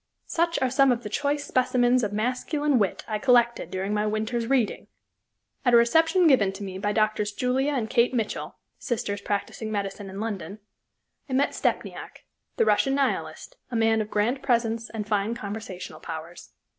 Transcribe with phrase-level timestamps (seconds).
[0.25, 4.47] Such are some of the choice specimens of masculine wit I collected during my winter's
[4.47, 4.87] reading!
[5.63, 7.31] At a reception given to me by Drs.
[7.33, 10.57] Julia and Kate Mitchell, sisters practicing medicine in London,
[11.29, 12.25] I met Stepniak,
[12.57, 16.49] the Russian Nihilist, a man of grand presence and fine conversational powers.